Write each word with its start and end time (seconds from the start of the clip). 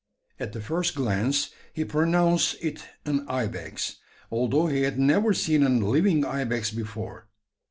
At 0.39 0.53
the 0.53 0.61
first 0.61 0.95
glance 0.95 1.51
he 1.73 1.85
pronounced 1.85 2.55
it 2.59 2.83
an 3.05 3.23
ibex; 3.29 3.97
although 4.31 4.65
he 4.65 4.81
had 4.81 4.97
never 4.97 5.31
seen 5.31 5.61
a 5.61 5.69
living 5.69 6.25
ibex 6.25 6.71
before. 6.71 7.27